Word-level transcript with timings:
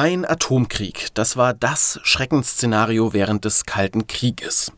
Ein 0.00 0.24
Atomkrieg, 0.24 1.08
das 1.14 1.36
war 1.36 1.54
das 1.54 1.98
Schreckensszenario 2.04 3.14
während 3.14 3.44
des 3.44 3.66
Kalten 3.66 4.06
Krieges. 4.06 4.70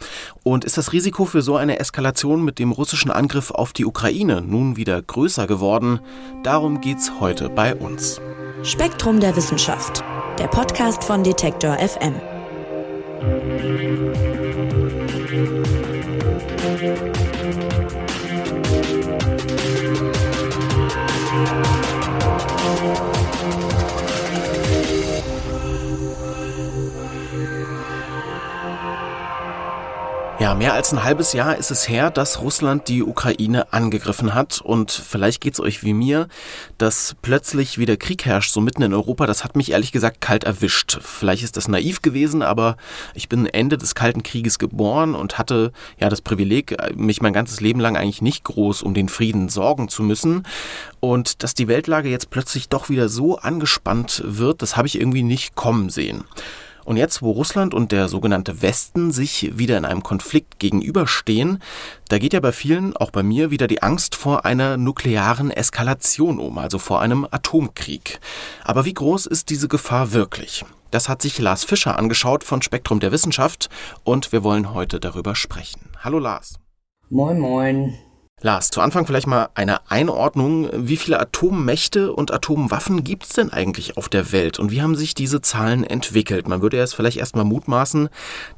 Und 0.45 0.65
ist 0.65 0.79
das 0.79 0.95
Risiko 0.95 1.27
für 1.27 1.43
so 1.43 1.57
eine 1.57 1.79
Eskalation 1.79 2.43
mit 2.43 2.59
dem 2.59 2.73
russischen 2.73 3.11
Angriff 3.11 3.51
auf 3.51 3.75
die 3.75 3.85
Ukraine 3.85 4.41
nun 4.41 4.79
wieder 4.79 5.03
größer 5.03 5.47
geworden? 5.47 6.01
Darum 6.43 6.81
geht's 6.81 7.13
heute 7.21 7.51
bei 7.51 7.75
uns. 7.75 8.19
Spektrum 8.63 9.21
der 9.21 9.37
Wissenschaft, 9.37 10.03
der 10.39 10.47
Podcast 10.47 11.05
von 11.05 11.23
Detektor 11.23 11.77
FM. 11.77 12.15
Ja, 30.41 30.55
mehr 30.55 30.73
als 30.73 30.91
ein 30.91 31.05
halbes 31.05 31.35
Jahr 31.35 31.59
ist 31.59 31.71
es 31.71 31.87
her, 31.87 32.11
dass 32.11 32.41
Russland 32.41 32.89
die 32.89 33.03
Ukraine 33.03 33.75
angegriffen 33.75 34.33
hat. 34.33 34.63
Und 34.63 34.91
vielleicht 34.91 35.43
geht's 35.43 35.61
euch 35.61 35.85
wie 35.85 35.93
mir, 35.93 36.29
dass 36.79 37.15
plötzlich 37.21 37.77
wieder 37.77 37.99
Krieg 37.99 38.25
herrscht, 38.25 38.51
so 38.51 38.63
mitten 38.63 38.81
in 38.81 38.95
Europa. 38.95 39.27
Das 39.27 39.45
hat 39.45 39.55
mich 39.55 39.73
ehrlich 39.73 39.93
gesagt 39.93 40.23
kalt 40.23 40.45
erwischt. 40.45 40.99
Vielleicht 41.03 41.43
ist 41.43 41.59
das 41.59 41.69
naiv 41.69 42.01
gewesen, 42.01 42.41
aber 42.41 42.79
ich 43.13 43.29
bin 43.29 43.45
Ende 43.45 43.77
des 43.77 43.95
Kalten 43.95 44.23
Krieges 44.23 44.59
geboren 44.59 45.15
und 45.15 45.37
hatte 45.37 45.73
ja 45.99 46.09
das 46.09 46.23
Privileg, 46.23 46.75
mich 46.97 47.21
mein 47.21 47.35
ganzes 47.35 47.61
Leben 47.61 47.79
lang 47.79 47.99
eigentlich 47.99 48.23
nicht 48.23 48.43
groß 48.45 48.81
um 48.81 48.95
den 48.95 49.11
Frieden 49.11 49.51
sorgen 49.51 49.91
zu 49.91 50.03
müssen. 50.03 50.45
Und 51.01 51.43
dass 51.43 51.53
die 51.53 51.69
Weltlage 51.69 52.09
jetzt 52.09 52.31
plötzlich 52.31 52.71
doch 52.71 52.89
wieder 52.89 53.11
so 53.11 53.37
angespannt 53.37 54.23
wird, 54.25 54.63
das 54.63 54.79
habe 54.79 54.89
ich 54.89 54.99
irgendwie 54.99 55.23
nicht 55.23 55.55
kommen 55.55 55.91
sehen. 55.91 56.25
Und 56.85 56.97
jetzt, 56.97 57.23
wo 57.23 57.31
Russland 57.31 57.75
und 57.75 57.93
der 57.93 58.09
sogenannte 58.09 58.63
Westen 58.63 59.13
sich 59.13 59.59
wieder 59.59 59.79
in 59.79 59.85
einem 59.85 60.03
Konflikt 60.03 60.59
gegenüberstehen, 60.59 61.63
da 62.09 62.19
geht 62.19 62.33
ja 62.33 62.41
bei 62.41 62.53
vielen, 62.53 62.97
auch 62.97 63.11
bei 63.11 63.23
mir, 63.23 63.51
wieder 63.51 63.67
die 63.67 63.83
Angst 63.83 64.15
vor 64.15 64.45
einer 64.45 64.77
nuklearen 64.77 65.51
Eskalation 65.51 66.39
um, 66.39 66.59
also 66.59 66.79
vor 66.79 67.01
einem 67.01 67.27
Atomkrieg. 67.31 68.21
Aber 68.65 68.85
wie 68.85 68.95
groß 68.95 69.27
ist 69.27 69.51
diese 69.51 69.69
Gefahr 69.69 70.13
wirklich? 70.13 70.65
Das 70.91 71.09
hat 71.09 71.23
sich 71.23 71.39
Lars 71.39 71.65
Fischer 71.65 71.99
angeschaut 71.99 72.43
von 72.43 72.63
Spektrum 72.63 72.99
der 73.01 73.13
Wissenschaft 73.13 73.69
und 74.03 74.33
wir 74.33 74.43
wollen 74.43 74.75
heute 74.75 74.99
darüber 74.99 75.35
sprechen. 75.35 75.91
Hallo 76.01 76.19
Lars. 76.19 76.59
Moin, 77.09 77.39
moin. 77.39 77.95
Lars, 78.43 78.71
zu 78.71 78.81
Anfang 78.81 79.07
vielleicht 79.07 79.27
mal 79.27 79.51
eine 79.55 79.91
Einordnung. 79.91 80.71
Wie 80.73 80.97
viele 80.97 81.21
Atommächte 81.21 82.13
und 82.13 82.33
Atomwaffen 82.33 83.05
gibt 83.05 83.25
es 83.25 83.31
denn 83.31 83.53
eigentlich 83.53 83.99
auf 83.99 84.09
der 84.09 84.33
Welt 84.33 84.59
und 84.59 84.71
wie 84.71 84.81
haben 84.81 84.97
sich 84.97 85.15
diese 85.15 85.43
Zahlen 85.43 85.85
entwickelt? 85.85 86.49
Man 86.49 86.63
würde 86.63 86.79
jetzt 86.79 86.95
vielleicht 86.95 87.19
erstmal 87.19 87.45
mutmaßen, 87.45 88.09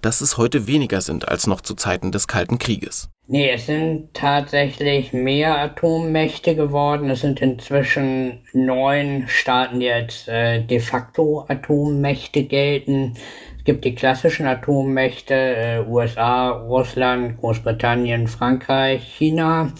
dass 0.00 0.20
es 0.20 0.38
heute 0.38 0.68
weniger 0.68 1.00
sind 1.00 1.28
als 1.28 1.48
noch 1.48 1.60
zu 1.60 1.74
Zeiten 1.74 2.12
des 2.12 2.28
Kalten 2.28 2.60
Krieges. 2.60 3.08
Nee, 3.28 3.50
es 3.50 3.66
sind 3.66 4.14
tatsächlich 4.14 5.12
mehr 5.12 5.56
Atommächte 5.58 6.54
geworden. 6.54 7.08
Es 7.08 7.20
sind 7.20 7.40
inzwischen 7.40 8.40
neun 8.52 9.24
Staaten, 9.28 9.80
die 9.80 9.90
als 9.90 10.28
äh, 10.28 10.60
de 10.62 10.80
facto 10.80 11.46
Atommächte 11.48 12.44
gelten. 12.44 13.14
Es 13.62 13.66
gibt 13.66 13.84
die 13.84 13.94
klassischen 13.94 14.48
Atommächte, 14.48 15.34
äh, 15.34 15.84
USA, 15.86 16.50
Russland, 16.50 17.38
Großbritannien, 17.38 18.26
Frankreich, 18.26 19.04
China. 19.04 19.72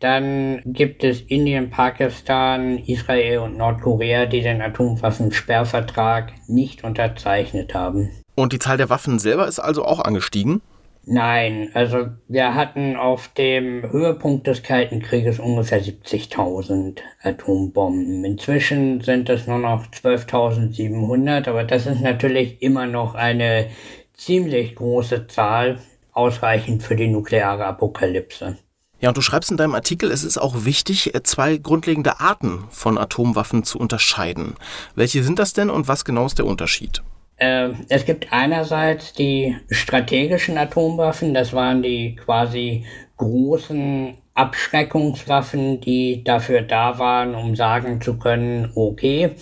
Dann 0.00 0.62
gibt 0.64 1.04
es 1.04 1.20
Indien, 1.20 1.68
Pakistan, 1.68 2.78
Israel 2.78 3.40
und 3.40 3.58
Nordkorea, 3.58 4.24
die 4.24 4.40
den 4.40 4.62
Atomwaffensperrvertrag 4.62 6.32
nicht 6.46 6.84
unterzeichnet 6.84 7.74
haben. 7.74 8.08
Und 8.34 8.54
die 8.54 8.58
Zahl 8.58 8.78
der 8.78 8.88
Waffen 8.88 9.18
selber 9.18 9.46
ist 9.46 9.58
also 9.58 9.84
auch 9.84 10.00
angestiegen? 10.00 10.62
Nein, 11.10 11.70
also 11.72 12.08
wir 12.28 12.54
hatten 12.54 12.94
auf 12.96 13.28
dem 13.28 13.90
Höhepunkt 13.90 14.46
des 14.46 14.62
Kalten 14.62 15.00
Krieges 15.00 15.38
ungefähr 15.38 15.82
70.000 15.82 16.98
Atombomben. 17.22 18.26
Inzwischen 18.26 19.00
sind 19.00 19.30
es 19.30 19.46
nur 19.46 19.58
noch 19.58 19.86
12.700, 19.86 21.48
aber 21.48 21.64
das 21.64 21.86
ist 21.86 22.02
natürlich 22.02 22.60
immer 22.60 22.84
noch 22.84 23.14
eine 23.14 23.70
ziemlich 24.12 24.74
große 24.74 25.28
Zahl, 25.28 25.78
ausreichend 26.12 26.82
für 26.82 26.94
die 26.94 27.08
nukleare 27.08 27.64
Apokalypse. 27.64 28.58
Ja, 29.00 29.08
und 29.08 29.16
du 29.16 29.22
schreibst 29.22 29.50
in 29.50 29.56
deinem 29.56 29.74
Artikel, 29.74 30.10
es 30.10 30.24
ist 30.24 30.36
auch 30.36 30.66
wichtig, 30.66 31.12
zwei 31.22 31.56
grundlegende 31.56 32.20
Arten 32.20 32.64
von 32.68 32.98
Atomwaffen 32.98 33.62
zu 33.64 33.78
unterscheiden. 33.78 34.56
Welche 34.94 35.22
sind 35.22 35.38
das 35.38 35.54
denn 35.54 35.70
und 35.70 35.88
was 35.88 36.04
genau 36.04 36.26
ist 36.26 36.36
der 36.36 36.46
Unterschied? 36.46 37.02
Äh, 37.38 37.70
es 37.88 38.04
gibt 38.04 38.32
einerseits 38.32 39.12
die 39.12 39.56
strategischen 39.70 40.58
Atomwaffen, 40.58 41.34
das 41.34 41.52
waren 41.52 41.82
die 41.82 42.16
quasi 42.16 42.84
großen 43.16 44.16
Abschreckungswaffen, 44.34 45.80
die 45.80 46.22
dafür 46.24 46.62
da 46.62 46.98
waren, 46.98 47.34
um 47.34 47.56
sagen 47.56 48.00
zu 48.00 48.18
können, 48.18 48.70
okay, 48.74 49.32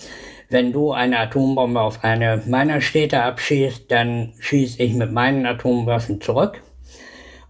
wenn 0.49 0.71
du 0.71 0.91
eine 0.91 1.19
Atombombe 1.19 1.81
auf 1.81 2.03
eine 2.03 2.41
meiner 2.47 2.81
Städte 2.81 3.21
abschießt, 3.21 3.91
dann 3.91 4.33
schieße 4.39 4.81
ich 4.81 4.93
mit 4.93 5.11
meinen 5.11 5.45
Atomwaffen 5.45 6.21
zurück. 6.21 6.61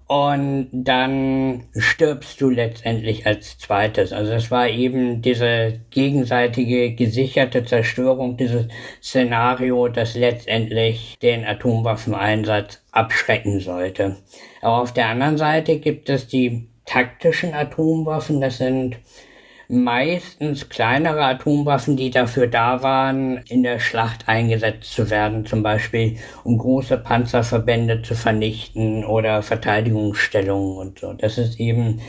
Und 0.08 0.70
dann 0.72 1.66
stirbst 1.76 2.40
du 2.40 2.50
letztendlich 2.50 3.26
als 3.26 3.58
zweites. 3.58 4.14
Also 4.14 4.32
es 4.32 4.50
war 4.50 4.70
eben 4.70 5.22
diese 5.22 5.82
gegenseitige 5.90 6.96
gesicherte 6.96 7.66
Zerstörung, 7.66 8.38
dieses 8.38 8.68
Szenario, 9.04 9.90
das 9.90 10.16
letztendlich 10.16 11.18
den 11.22 11.44
Atomwaffeneinsatz 11.44 12.82
abschrecken 12.92 13.60
sollte. 13.60 14.16
Aber 14.62 14.82
auf 14.82 14.94
der 14.94 15.08
anderen 15.08 15.38
Seite 15.38 15.78
gibt 15.80 16.10
es 16.10 16.28
die 16.28 16.70
taktischen 16.86 17.54
Atomwaffen. 17.54 18.40
Das 18.40 18.60
sind 18.60 18.98
meistens 19.70 20.70
kleinere 20.70 21.24
Atomwaffen, 21.24 21.98
die 21.98 22.10
dafür 22.10 22.48
da 22.48 22.84
waren, 22.84 23.38
in 23.50 23.64
der 23.64 23.80
Schlacht 23.80 24.28
eingesetzt 24.28 24.94
zu 24.94 25.10
werden, 25.10 25.46
zum 25.46 25.64
Beispiel 25.64 26.18
um 26.44 26.58
große 26.58 26.98
Panzerverbände 26.98 28.02
zu 28.02 28.16
vernichten 28.16 29.04
oder 29.06 29.42
Verteidigungsstellungen 29.42 30.78
und 30.78 31.00
so. 31.00 31.14
Das 31.14 31.38
ist 31.38 31.60
eben 31.60 32.02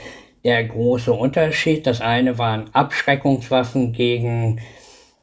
der 0.45 0.65
große 0.65 1.13
Unterschied. 1.13 1.87
Das 1.87 2.01
eine 2.01 2.39
waren 2.39 2.73
Abschreckungswaffen 2.73 3.93
gegen 3.93 4.61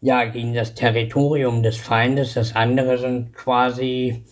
ja, 0.02 0.26
gegen 0.26 0.54
das 0.54 0.76
Territorium 0.76 1.64
des 1.64 1.78
Feindes. 1.78 2.36
Das 2.36 2.56
andere 2.56 3.00
sind 3.00 3.34
quasi 3.34 4.24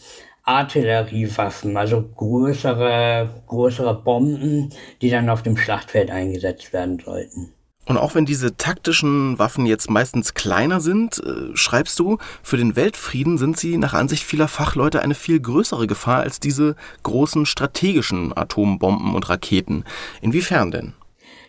Artilleriewaffen, 0.43 1.77
also 1.77 2.03
größere, 2.03 3.43
größere 3.47 3.95
Bomben, 4.03 4.69
die 5.01 5.09
dann 5.09 5.29
auf 5.29 5.41
dem 5.41 5.57
Schlachtfeld 5.57 6.11
eingesetzt 6.11 6.73
werden 6.73 6.99
sollten. 6.99 7.53
Und 7.85 7.97
auch 7.97 8.15
wenn 8.15 8.25
diese 8.25 8.55
taktischen 8.55 9.37
Waffen 9.39 9.65
jetzt 9.65 9.89
meistens 9.89 10.33
kleiner 10.33 10.79
sind, 10.79 11.21
äh, 11.23 11.55
schreibst 11.55 11.99
du, 11.99 12.17
für 12.41 12.57
den 12.57 12.75
Weltfrieden 12.75 13.37
sind 13.37 13.57
sie 13.57 13.77
nach 13.77 13.93
Ansicht 13.93 14.23
vieler 14.23 14.47
Fachleute 14.47 15.01
eine 15.01 15.15
viel 15.15 15.39
größere 15.39 15.87
Gefahr 15.87 16.21
als 16.21 16.39
diese 16.39 16.75
großen 17.03 17.45
strategischen 17.45 18.35
Atombomben 18.35 19.15
und 19.15 19.29
Raketen. 19.29 19.83
Inwiefern 20.21 20.71
denn? 20.71 20.93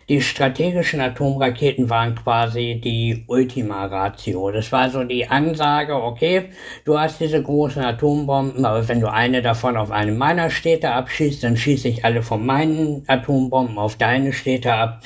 Die 0.07 0.21
strategischen 0.21 1.01
Atomraketen 1.01 1.89
waren 1.89 2.13
quasi 2.13 2.79
die 2.83 3.23
Ultima 3.25 3.85
Ratio. 3.85 4.51
Das 4.51 4.71
war 4.71 4.91
so 4.91 5.03
die 5.03 5.27
Ansage, 5.27 5.95
okay, 5.95 6.49
du 6.83 6.99
hast 6.99 7.19
diese 7.19 7.41
großen 7.41 7.83
Atombomben, 7.83 8.65
aber 8.65 8.87
wenn 8.87 9.01
du 9.01 9.11
eine 9.11 9.41
davon 9.41 9.75
auf 9.77 9.89
eine 9.89 10.11
meiner 10.11 10.51
Städte 10.51 10.91
abschießt, 10.91 11.43
dann 11.43 11.57
schieße 11.57 11.87
ich 11.87 12.05
alle 12.05 12.21
von 12.21 12.45
meinen 12.45 13.03
Atombomben 13.07 13.79
auf 13.79 13.95
deine 13.95 14.31
Städte 14.31 14.75
ab. 14.75 15.01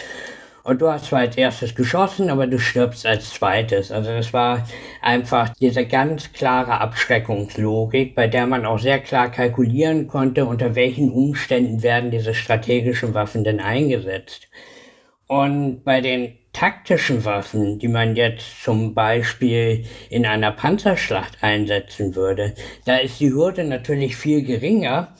Und 0.69 0.83
du 0.83 0.87
hast 0.91 1.05
zwar 1.05 1.21
als 1.21 1.35
erstes 1.35 1.73
geschossen, 1.73 2.29
aber 2.29 2.45
du 2.45 2.59
stirbst 2.59 3.03
als 3.03 3.33
zweites. 3.33 3.91
Also 3.91 4.11
das 4.11 4.33
war 4.33 4.67
einfach 5.01 5.49
diese 5.59 5.87
ganz 5.87 6.31
klare 6.31 6.79
Abschreckungslogik, 6.79 8.13
bei 8.13 8.27
der 8.27 8.45
man 8.45 8.67
auch 8.67 8.77
sehr 8.77 8.99
klar 8.99 9.31
kalkulieren 9.31 10.05
konnte, 10.05 10.45
unter 10.45 10.75
welchen 10.75 11.11
Umständen 11.11 11.81
werden 11.81 12.11
diese 12.11 12.35
strategischen 12.35 13.15
Waffen 13.15 13.43
denn 13.43 13.59
eingesetzt. 13.59 14.47
Und 15.25 15.83
bei 15.83 16.01
den 16.01 16.37
taktischen 16.53 17.25
Waffen, 17.25 17.79
die 17.79 17.87
man 17.87 18.15
jetzt 18.15 18.63
zum 18.63 18.93
Beispiel 18.93 19.85
in 20.11 20.27
einer 20.27 20.51
Panzerschlacht 20.51 21.39
einsetzen 21.41 22.15
würde, 22.15 22.53
da 22.85 22.97
ist 22.97 23.19
die 23.19 23.31
Hürde 23.31 23.63
natürlich 23.63 24.15
viel 24.15 24.43
geringer, 24.43 25.15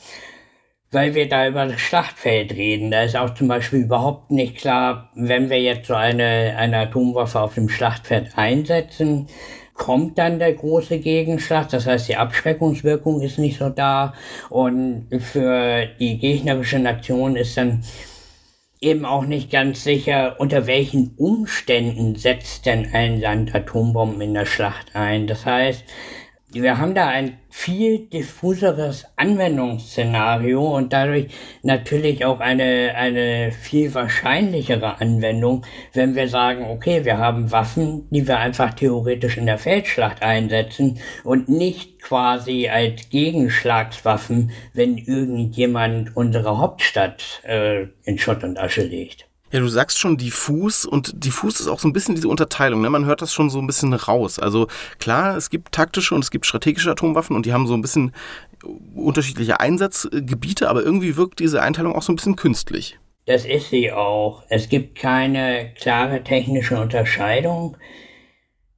weil 0.91 1.13
wir 1.13 1.29
da 1.29 1.47
über 1.47 1.65
das 1.65 1.79
Schlachtfeld 1.79 2.53
reden. 2.53 2.91
Da 2.91 3.03
ist 3.03 3.15
auch 3.15 3.33
zum 3.33 3.47
Beispiel 3.47 3.81
überhaupt 3.81 4.31
nicht 4.31 4.57
klar, 4.57 5.11
wenn 5.15 5.49
wir 5.49 5.61
jetzt 5.61 5.87
so 5.87 5.93
eine, 5.93 6.55
eine 6.57 6.77
Atomwaffe 6.77 7.39
auf 7.39 7.55
dem 7.55 7.69
Schlachtfeld 7.69 8.37
einsetzen, 8.37 9.27
kommt 9.75 10.17
dann 10.17 10.39
der 10.39 10.53
große 10.53 10.99
Gegenschlag. 10.99 11.69
Das 11.69 11.85
heißt, 11.85 12.09
die 12.09 12.17
Abschreckungswirkung 12.17 13.21
ist 13.21 13.37
nicht 13.39 13.59
so 13.59 13.69
da. 13.69 14.13
Und 14.49 15.07
für 15.19 15.87
die 15.99 16.17
gegnerische 16.17 16.79
Nation 16.79 17.35
ist 17.35 17.55
dann 17.55 17.83
eben 18.81 19.05
auch 19.05 19.25
nicht 19.25 19.51
ganz 19.51 19.83
sicher, 19.83 20.35
unter 20.39 20.67
welchen 20.67 21.13
Umständen 21.17 22.15
setzt 22.15 22.65
denn 22.65 22.89
ein 22.93 23.19
Land 23.19 23.53
Atombomben 23.53 24.21
in 24.21 24.33
der 24.33 24.45
Schlacht 24.45 24.95
ein. 24.95 25.27
Das 25.27 25.45
heißt, 25.45 25.83
wir 26.51 26.79
haben 26.79 26.95
da 26.95 27.07
ein 27.07 27.37
viel 27.49 28.07
diffuseres 28.07 29.05
Anwendungsszenario 29.17 30.75
und 30.75 30.93
dadurch 30.93 31.27
natürlich 31.61 32.25
auch 32.25 32.39
eine, 32.39 32.95
eine 32.95 33.51
viel 33.51 33.93
wahrscheinlichere 33.93 34.99
Anwendung, 34.99 35.63
wenn 35.93 36.15
wir 36.15 36.27
sagen, 36.27 36.65
okay, 36.65 37.05
wir 37.05 37.19
haben 37.19 37.51
Waffen, 37.51 38.07
die 38.09 38.27
wir 38.27 38.39
einfach 38.39 38.73
theoretisch 38.73 39.37
in 39.37 39.45
der 39.45 39.59
Feldschlacht 39.59 40.23
einsetzen 40.23 40.99
und 41.23 41.49
nicht 41.49 42.01
quasi 42.01 42.67
als 42.67 43.09
Gegenschlagswaffen, 43.09 44.51
wenn 44.73 44.97
irgendjemand 44.97 46.15
unsere 46.17 46.57
Hauptstadt 46.57 47.41
äh, 47.43 47.87
in 48.03 48.17
Schutt 48.17 48.43
und 48.43 48.57
Asche 48.57 48.83
legt. 48.83 49.28
Ja, 49.51 49.59
du 49.59 49.67
sagst 49.67 49.99
schon 49.99 50.17
diffus 50.17 50.85
und 50.85 51.23
diffus 51.23 51.59
ist 51.59 51.67
auch 51.67 51.79
so 51.79 51.87
ein 51.87 51.93
bisschen 51.93 52.15
diese 52.15 52.27
Unterteilung. 52.27 52.81
Ne? 52.81 52.89
Man 52.89 53.05
hört 53.05 53.21
das 53.21 53.33
schon 53.33 53.49
so 53.49 53.59
ein 53.59 53.67
bisschen 53.67 53.93
raus. 53.93 54.37
Also 54.37 54.67
klar, 54.99 55.35
es 55.35 55.49
gibt 55.49 55.71
taktische 55.71 56.13
und 56.13 56.23
es 56.23 56.31
gibt 56.31 56.45
strategische 56.45 56.91
Atomwaffen 56.91 57.35
und 57.35 57.45
die 57.45 57.53
haben 57.53 57.65
so 57.65 57.73
ein 57.73 57.81
bisschen 57.81 58.13
unterschiedliche 58.93 59.59
Einsatzgebiete, 59.59 60.69
aber 60.69 60.83
irgendwie 60.83 61.17
wirkt 61.17 61.39
diese 61.39 61.61
Einteilung 61.61 61.95
auch 61.95 62.03
so 62.03 62.11
ein 62.11 62.15
bisschen 62.15 62.35
künstlich. 62.35 62.99
Das 63.25 63.45
ist 63.45 63.69
sie 63.69 63.91
auch. 63.91 64.43
Es 64.49 64.69
gibt 64.69 64.97
keine 64.97 65.71
klare 65.75 66.23
technische 66.23 66.79
Unterscheidung. 66.79 67.77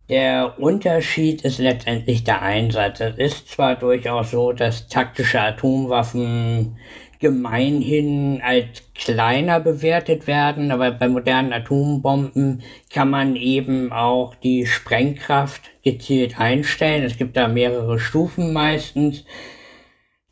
Der 0.10 0.60
Unterschied 0.60 1.44
ist 1.44 1.58
letztendlich 1.58 2.26
der 2.26 2.42
Einsatz. 2.42 3.00
Es 3.00 3.16
ist 3.18 3.50
zwar 3.50 3.78
durchaus 3.78 4.32
so, 4.32 4.52
dass 4.52 4.90
taktische 4.90 5.40
Atomwaffen 5.40 6.78
gemeinhin 7.22 8.42
als 8.44 8.84
kleiner 8.96 9.60
bewertet 9.60 10.28
werden, 10.28 10.72
aber 10.72 10.92
bei 10.92 11.08
modernen 11.08 11.54
Atombomben 11.54 12.64
kann 12.92 13.10
man 13.10 13.36
eben 13.36 13.94
auch 13.94 14.36
die 14.36 14.66
Sprengkraft 14.66 15.62
gezielt 15.84 16.40
einstellen. 16.40 17.06
Es 17.06 17.18
gibt 17.18 17.38
da 17.38 17.48
mehrere 17.48 18.00
Stufen 18.00 18.52
meistens. 18.52 19.24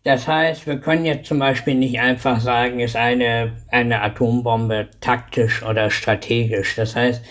Das 0.03 0.27
heißt, 0.27 0.65
wir 0.65 0.79
können 0.79 1.05
jetzt 1.05 1.27
zum 1.27 1.39
Beispiel 1.39 1.75
nicht 1.75 1.99
einfach 1.99 2.39
sagen, 2.39 2.79
ist 2.79 2.95
eine, 2.95 3.53
eine 3.69 4.01
Atombombe 4.01 4.89
taktisch 4.99 5.63
oder 5.63 5.91
strategisch. 5.91 6.75
Das 6.75 6.95
heißt, 6.95 7.23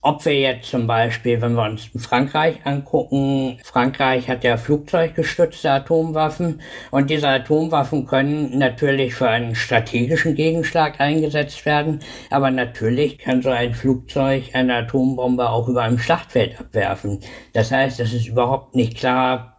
ob 0.00 0.24
wir 0.24 0.38
jetzt 0.38 0.70
zum 0.70 0.86
Beispiel, 0.86 1.40
wenn 1.40 1.54
wir 1.54 1.64
uns 1.64 1.90
Frankreich 1.96 2.64
angucken, 2.64 3.58
Frankreich 3.64 4.28
hat 4.28 4.44
ja 4.44 4.56
flugzeuggestützte 4.56 5.70
Atomwaffen 5.70 6.60
und 6.90 7.10
diese 7.10 7.28
Atomwaffen 7.28 8.06
können 8.06 8.58
natürlich 8.58 9.14
für 9.14 9.28
einen 9.28 9.56
strategischen 9.56 10.36
Gegenschlag 10.36 11.00
eingesetzt 11.00 11.66
werden, 11.66 12.00
aber 12.30 12.50
natürlich 12.50 13.18
kann 13.18 13.42
so 13.42 13.50
ein 13.50 13.74
Flugzeug 13.74 14.50
eine 14.52 14.76
Atombombe 14.76 15.48
auch 15.50 15.68
über 15.68 15.82
einem 15.82 15.98
Schlachtfeld 15.98 16.60
abwerfen. 16.60 17.20
Das 17.52 17.72
heißt, 17.72 17.98
es 17.98 18.12
ist 18.12 18.28
überhaupt 18.28 18.76
nicht 18.76 18.96
klar, 18.96 19.58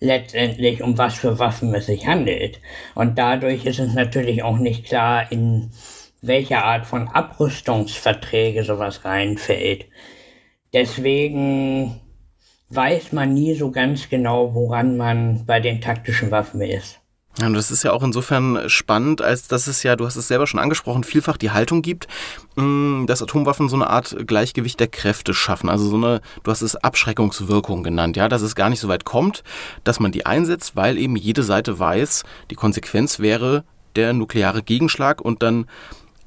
letztendlich 0.00 0.82
um 0.82 0.98
was 0.98 1.14
für 1.14 1.38
Waffen 1.38 1.74
es 1.74 1.86
sich 1.86 2.06
handelt. 2.06 2.60
Und 2.94 3.18
dadurch 3.18 3.64
ist 3.64 3.78
es 3.78 3.94
natürlich 3.94 4.42
auch 4.42 4.58
nicht 4.58 4.86
klar, 4.86 5.30
in 5.30 5.70
welche 6.20 6.62
Art 6.62 6.86
von 6.86 7.08
Abrüstungsverträge 7.08 8.64
sowas 8.64 9.04
reinfällt. 9.04 9.86
Deswegen 10.72 12.00
weiß 12.70 13.12
man 13.12 13.32
nie 13.34 13.54
so 13.54 13.70
ganz 13.70 14.08
genau, 14.08 14.54
woran 14.54 14.96
man 14.96 15.46
bei 15.46 15.60
den 15.60 15.80
taktischen 15.80 16.30
Waffen 16.30 16.60
ist. 16.60 17.00
Ja, 17.40 17.46
und 17.46 17.54
das 17.54 17.70
ist 17.70 17.84
ja 17.84 17.92
auch 17.92 18.02
insofern 18.02 18.68
spannend, 18.68 19.22
als 19.22 19.46
dass 19.46 19.68
es 19.68 19.84
ja, 19.84 19.94
du 19.94 20.06
hast 20.06 20.16
es 20.16 20.26
selber 20.26 20.48
schon 20.48 20.58
angesprochen, 20.58 21.04
vielfach 21.04 21.36
die 21.36 21.52
Haltung 21.52 21.82
gibt, 21.82 22.08
mm, 22.56 23.06
dass 23.06 23.22
Atomwaffen 23.22 23.68
so 23.68 23.76
eine 23.76 23.88
Art 23.88 24.16
Gleichgewicht 24.26 24.80
der 24.80 24.88
Kräfte 24.88 25.34
schaffen. 25.34 25.68
Also 25.68 25.88
so 25.88 25.96
eine, 25.96 26.20
du 26.42 26.50
hast 26.50 26.62
es 26.62 26.74
Abschreckungswirkung 26.74 27.84
genannt, 27.84 28.16
ja, 28.16 28.28
dass 28.28 28.42
es 28.42 28.56
gar 28.56 28.70
nicht 28.70 28.80
so 28.80 28.88
weit 28.88 29.04
kommt, 29.04 29.44
dass 29.84 30.00
man 30.00 30.10
die 30.10 30.26
einsetzt, 30.26 30.74
weil 30.74 30.98
eben 30.98 31.14
jede 31.14 31.44
Seite 31.44 31.78
weiß, 31.78 32.24
die 32.50 32.56
Konsequenz 32.56 33.20
wäre 33.20 33.62
der 33.94 34.12
nukleare 34.14 34.64
Gegenschlag 34.64 35.20
und 35.20 35.42
dann 35.42 35.66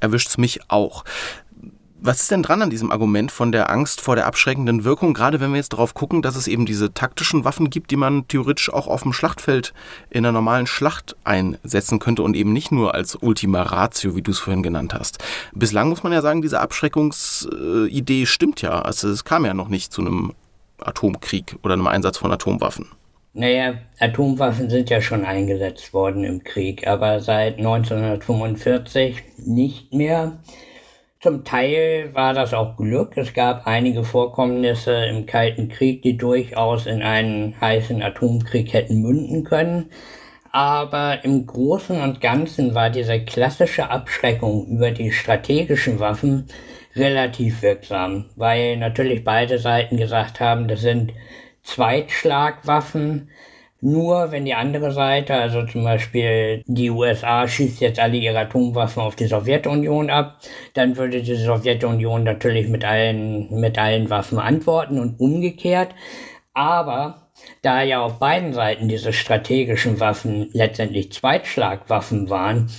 erwischt 0.01 0.27
es 0.29 0.37
mich 0.37 0.59
auch. 0.69 1.03
Was 2.03 2.21
ist 2.21 2.31
denn 2.31 2.41
dran 2.41 2.63
an 2.63 2.71
diesem 2.71 2.91
Argument 2.91 3.31
von 3.31 3.51
der 3.51 3.69
Angst 3.69 4.01
vor 4.01 4.15
der 4.15 4.25
abschreckenden 4.25 4.83
Wirkung, 4.83 5.13
gerade 5.13 5.39
wenn 5.39 5.51
wir 5.51 5.57
jetzt 5.57 5.73
darauf 5.73 5.93
gucken, 5.93 6.23
dass 6.23 6.35
es 6.35 6.47
eben 6.47 6.65
diese 6.65 6.95
taktischen 6.95 7.45
Waffen 7.45 7.69
gibt, 7.69 7.91
die 7.91 7.95
man 7.95 8.27
theoretisch 8.27 8.73
auch 8.73 8.87
auf 8.87 9.03
dem 9.03 9.13
Schlachtfeld 9.13 9.71
in 10.09 10.25
einer 10.25 10.31
normalen 10.31 10.65
Schlacht 10.65 11.15
einsetzen 11.23 11.99
könnte 11.99 12.23
und 12.23 12.35
eben 12.35 12.53
nicht 12.53 12.71
nur 12.71 12.95
als 12.95 13.15
Ultima 13.21 13.61
Ratio, 13.61 14.15
wie 14.15 14.23
du 14.23 14.31
es 14.31 14.39
vorhin 14.39 14.63
genannt 14.63 14.95
hast. 14.95 15.23
Bislang 15.53 15.89
muss 15.89 16.01
man 16.01 16.11
ja 16.11 16.23
sagen, 16.23 16.41
diese 16.41 16.59
Abschreckungsidee 16.59 18.25
stimmt 18.25 18.63
ja. 18.63 18.81
Also 18.81 19.07
es 19.07 19.23
kam 19.23 19.45
ja 19.45 19.53
noch 19.53 19.67
nicht 19.67 19.93
zu 19.93 20.01
einem 20.01 20.33
Atomkrieg 20.79 21.57
oder 21.61 21.75
einem 21.75 21.85
Einsatz 21.85 22.17
von 22.17 22.31
Atomwaffen. 22.31 22.87
Naja, 23.33 23.75
Atomwaffen 23.97 24.69
sind 24.69 24.89
ja 24.89 24.99
schon 24.99 25.23
eingesetzt 25.23 25.93
worden 25.93 26.25
im 26.25 26.43
Krieg, 26.43 26.85
aber 26.85 27.21
seit 27.21 27.59
1945 27.59 29.23
nicht 29.37 29.93
mehr. 29.93 30.39
Zum 31.21 31.45
Teil 31.45 32.09
war 32.13 32.33
das 32.33 32.53
auch 32.53 32.75
Glück. 32.75 33.15
Es 33.15 33.33
gab 33.33 33.67
einige 33.67 34.03
Vorkommnisse 34.03 35.05
im 35.05 35.27
Kalten 35.27 35.69
Krieg, 35.69 36.01
die 36.01 36.17
durchaus 36.17 36.87
in 36.87 37.03
einen 37.03 37.59
heißen 37.61 38.01
Atomkrieg 38.01 38.73
hätten 38.73 39.01
münden 39.01 39.45
können. 39.45 39.91
Aber 40.51 41.23
im 41.23 41.45
Großen 41.45 42.01
und 42.01 42.19
Ganzen 42.19 42.75
war 42.75 42.89
diese 42.89 43.23
klassische 43.23 43.89
Abschreckung 43.89 44.67
über 44.67 44.91
die 44.91 45.11
strategischen 45.11 45.99
Waffen 45.99 46.47
relativ 46.95 47.61
wirksam, 47.61 48.25
weil 48.35 48.75
natürlich 48.75 49.23
beide 49.23 49.57
Seiten 49.59 49.95
gesagt 49.95 50.41
haben, 50.41 50.67
das 50.67 50.81
sind 50.81 51.13
Zweitschlagwaffen 51.63 53.29
nur, 53.83 54.31
wenn 54.31 54.45
die 54.45 54.53
andere 54.53 54.91
Seite, 54.91 55.33
also 55.33 55.65
zum 55.65 55.83
Beispiel 55.83 56.63
die 56.67 56.91
USA 56.91 57.47
schießt 57.47 57.81
jetzt 57.81 57.99
alle 57.99 58.17
ihre 58.17 58.37
Atomwaffen 58.37 59.01
auf 59.01 59.15
die 59.15 59.25
Sowjetunion 59.25 60.11
ab, 60.11 60.37
dann 60.75 60.97
würde 60.97 61.23
die 61.23 61.35
Sowjetunion 61.35 62.23
natürlich 62.23 62.67
mit 62.67 62.85
allen, 62.85 63.59
mit 63.59 63.79
allen 63.79 64.11
Waffen 64.11 64.37
antworten 64.37 64.99
und 64.99 65.19
umgekehrt. 65.19 65.95
Aber 66.53 67.31
da 67.63 67.81
ja 67.81 68.01
auf 68.01 68.19
beiden 68.19 68.53
Seiten 68.53 68.87
diese 68.87 69.13
strategischen 69.13 69.99
Waffen 69.99 70.49
letztendlich 70.53 71.11
Zweitschlagwaffen 71.11 72.29
waren, 72.29 72.69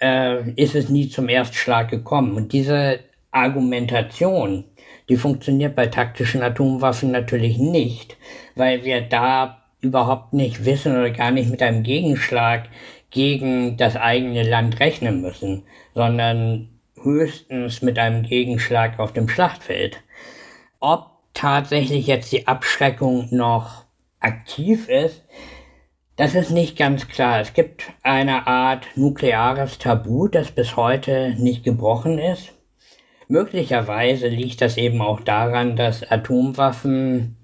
äh, 0.00 0.50
ist 0.52 0.74
es 0.74 0.88
nie 0.88 1.10
zum 1.10 1.28
Erstschlag 1.28 1.90
gekommen. 1.90 2.36
Und 2.36 2.54
diese 2.54 3.00
Argumentation, 3.32 4.64
die 5.08 5.16
funktioniert 5.16 5.76
bei 5.76 5.86
taktischen 5.86 6.42
Atomwaffen 6.42 7.10
natürlich 7.10 7.58
nicht, 7.58 8.16
weil 8.54 8.84
wir 8.84 9.02
da 9.02 9.62
überhaupt 9.80 10.32
nicht 10.32 10.64
wissen 10.64 10.92
oder 10.92 11.10
gar 11.10 11.30
nicht 11.30 11.50
mit 11.50 11.62
einem 11.62 11.82
Gegenschlag 11.82 12.68
gegen 13.10 13.76
das 13.76 13.96
eigene 13.96 14.42
Land 14.42 14.80
rechnen 14.80 15.20
müssen, 15.20 15.64
sondern 15.94 16.68
höchstens 17.00 17.82
mit 17.82 17.98
einem 17.98 18.24
Gegenschlag 18.24 18.98
auf 18.98 19.12
dem 19.12 19.28
Schlachtfeld. 19.28 20.02
Ob 20.80 21.10
tatsächlich 21.34 22.06
jetzt 22.06 22.32
die 22.32 22.48
Abschreckung 22.48 23.28
noch 23.30 23.84
aktiv 24.20 24.88
ist, 24.88 25.22
das 26.16 26.34
ist 26.34 26.50
nicht 26.50 26.78
ganz 26.78 27.08
klar. 27.08 27.40
Es 27.40 27.52
gibt 27.52 27.84
eine 28.02 28.46
Art 28.46 28.86
nukleares 28.96 29.78
Tabu, 29.78 30.28
das 30.28 30.50
bis 30.50 30.76
heute 30.76 31.34
nicht 31.38 31.62
gebrochen 31.62 32.18
ist. 32.18 32.55
Möglicherweise 33.28 34.28
liegt 34.28 34.60
das 34.60 34.76
eben 34.76 35.00
auch 35.00 35.20
daran, 35.20 35.76
dass 35.76 36.08
Atomwaffen 36.08 37.36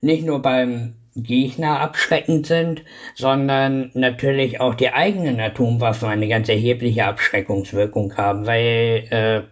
nicht 0.00 0.24
nur 0.24 0.40
beim 0.42 0.94
Gegner 1.14 1.80
abschreckend 1.80 2.46
sind, 2.46 2.84
sondern 3.14 3.90
natürlich 3.94 4.60
auch 4.60 4.74
die 4.74 4.90
eigenen 4.90 5.40
Atomwaffen 5.40 6.08
eine 6.08 6.28
ganz 6.28 6.48
erhebliche 6.48 7.04
Abschreckungswirkung 7.04 8.16
haben, 8.16 8.46
weil 8.46 9.06
äh, 9.10 9.42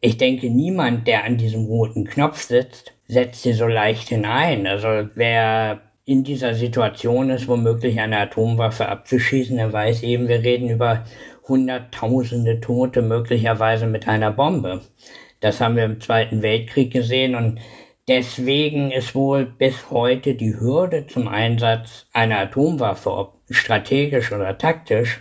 ich 0.00 0.16
denke, 0.16 0.50
niemand, 0.50 1.06
der 1.06 1.24
an 1.24 1.36
diesem 1.36 1.66
roten 1.66 2.04
Knopf 2.04 2.42
sitzt, 2.42 2.92
setzt 3.06 3.42
sie 3.42 3.52
so 3.52 3.68
leicht 3.68 4.08
hinein. 4.08 4.66
Also 4.66 5.08
wer 5.14 5.82
in 6.04 6.24
dieser 6.24 6.54
Situation 6.54 7.30
ist, 7.30 7.46
womöglich 7.46 8.00
eine 8.00 8.18
Atomwaffe 8.18 8.88
abzuschießen, 8.88 9.56
der 9.56 9.72
weiß 9.72 10.02
eben, 10.02 10.26
wir 10.26 10.42
reden 10.42 10.68
über 10.68 11.04
Hunderttausende 11.52 12.60
Tote 12.60 13.02
möglicherweise 13.02 13.86
mit 13.86 14.08
einer 14.08 14.30
Bombe. 14.30 14.80
Das 15.40 15.60
haben 15.60 15.76
wir 15.76 15.84
im 15.84 16.00
Zweiten 16.00 16.40
Weltkrieg 16.40 16.90
gesehen 16.90 17.34
und 17.34 17.60
deswegen 18.08 18.90
ist 18.90 19.14
wohl 19.14 19.44
bis 19.44 19.90
heute 19.90 20.34
die 20.34 20.58
Hürde 20.58 21.06
zum 21.08 21.28
Einsatz 21.28 22.06
einer 22.14 22.38
Atomwaffe, 22.38 23.12
ob 23.12 23.34
strategisch 23.50 24.32
oder 24.32 24.56
taktisch, 24.56 25.20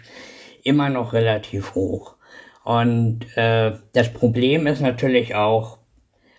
immer 0.64 0.88
noch 0.88 1.12
relativ 1.12 1.76
hoch. 1.76 2.16
Und 2.64 3.26
äh, 3.36 3.74
das 3.92 4.14
Problem 4.14 4.68
ist 4.68 4.80
natürlich 4.80 5.36
auch, 5.36 5.80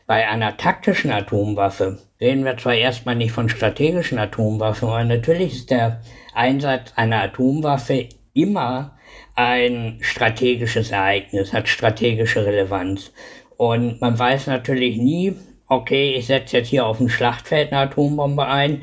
bei 0.07 0.27
einer 0.27 0.57
taktischen 0.57 1.11
Atomwaffe 1.11 1.99
reden 2.19 2.47
wir 2.47 2.57
zwar 2.57 2.75
erstmal 2.75 3.17
nicht 3.17 3.33
von 3.33 3.51
strategischen 3.51 4.19
Atomwaffen, 4.19 4.89
aber 4.89 5.05
natürlich 5.05 5.53
ist 5.53 5.71
der 5.71 6.01
Einsatz 6.33 6.95
einer 6.97 7.21
Atomwaffe 7.21 8.09
immer 8.33 8.97
ein 9.35 9.99
strategisches 10.00 10.90
Ereignis, 10.90 11.52
hat 11.52 11.69
strategische 11.69 12.45
Relevanz. 12.45 13.12
Und 13.57 14.00
man 14.00 14.19
weiß 14.19 14.49
natürlich 14.49 14.97
nie, 14.97 15.35
okay, 15.69 16.14
ich 16.14 16.26
setze 16.26 16.59
jetzt 16.59 16.69
hier 16.69 16.87
auf 16.87 16.99
dem 16.99 17.09
Schlachtfeld 17.09 17.73
eine 17.73 17.83
Atombombe 17.83 18.47
ein, 18.47 18.83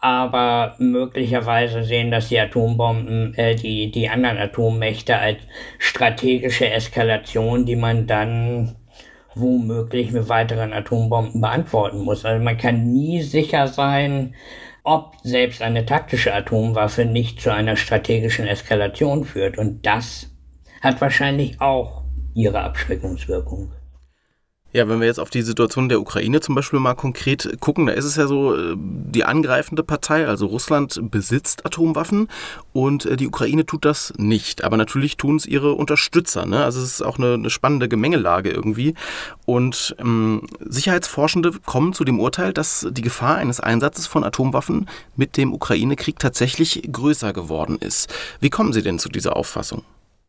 aber 0.00 0.76
möglicherweise 0.78 1.82
sehen 1.82 2.10
das 2.10 2.28
die 2.28 2.38
Atombomben, 2.38 3.34
äh, 3.34 3.56
die, 3.56 3.90
die 3.90 4.08
anderen 4.08 4.38
Atommächte 4.38 5.16
als 5.16 5.38
strategische 5.78 6.70
Eskalation, 6.70 7.66
die 7.66 7.76
man 7.76 8.06
dann 8.06 8.76
womöglich 9.34 10.12
mit 10.12 10.28
weiteren 10.28 10.72
Atombomben 10.72 11.40
beantworten 11.40 12.00
muss. 12.04 12.24
Also 12.24 12.42
man 12.42 12.56
kann 12.56 12.92
nie 12.92 13.22
sicher 13.22 13.66
sein, 13.66 14.34
ob 14.88 15.16
selbst 15.22 15.60
eine 15.60 15.84
taktische 15.84 16.32
Atomwaffe 16.32 17.04
nicht 17.04 17.42
zu 17.42 17.52
einer 17.52 17.76
strategischen 17.76 18.46
Eskalation 18.46 19.24
führt. 19.24 19.58
Und 19.58 19.84
das 19.84 20.30
hat 20.80 21.00
wahrscheinlich 21.02 21.60
auch 21.60 22.04
ihre 22.32 22.60
Abschreckungswirkung. 22.60 23.72
Ja, 24.70 24.86
wenn 24.86 25.00
wir 25.00 25.06
jetzt 25.06 25.18
auf 25.18 25.30
die 25.30 25.40
Situation 25.40 25.88
der 25.88 25.98
Ukraine 25.98 26.40
zum 26.40 26.54
Beispiel 26.54 26.78
mal 26.78 26.94
konkret 26.94 27.58
gucken, 27.58 27.86
da 27.86 27.94
ist 27.94 28.04
es 28.04 28.16
ja 28.16 28.26
so, 28.26 28.54
äh, 28.54 28.74
die 28.76 29.24
angreifende 29.24 29.82
Partei, 29.82 30.26
also 30.26 30.44
Russland, 30.44 31.00
besitzt 31.10 31.64
Atomwaffen 31.64 32.28
und 32.74 33.06
äh, 33.06 33.16
die 33.16 33.26
Ukraine 33.26 33.64
tut 33.64 33.86
das 33.86 34.12
nicht. 34.18 34.64
Aber 34.64 34.76
natürlich 34.76 35.16
tun 35.16 35.36
es 35.36 35.46
ihre 35.46 35.72
Unterstützer. 35.72 36.44
Ne? 36.44 36.62
Also 36.62 36.80
es 36.80 36.92
ist 36.92 37.02
auch 37.02 37.16
eine, 37.16 37.34
eine 37.34 37.48
spannende 37.48 37.88
Gemengelage 37.88 38.50
irgendwie. 38.50 38.94
Und 39.46 39.96
ähm, 40.00 40.42
Sicherheitsforschende 40.60 41.52
kommen 41.64 41.94
zu 41.94 42.04
dem 42.04 42.20
Urteil, 42.20 42.52
dass 42.52 42.86
die 42.90 43.02
Gefahr 43.02 43.36
eines 43.36 43.60
Einsatzes 43.60 44.06
von 44.06 44.22
Atomwaffen 44.22 44.86
mit 45.16 45.38
dem 45.38 45.54
Ukraine-Krieg 45.54 46.18
tatsächlich 46.18 46.82
größer 46.92 47.32
geworden 47.32 47.78
ist. 47.80 48.12
Wie 48.40 48.50
kommen 48.50 48.74
Sie 48.74 48.82
denn 48.82 48.98
zu 48.98 49.08
dieser 49.08 49.34
Auffassung? 49.34 49.82